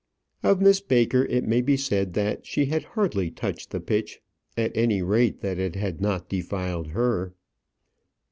[0.41, 4.19] Of Miss Baker it may be said that she had hardly touched the pitch;
[4.57, 7.35] at any rate, that it had not defiled her.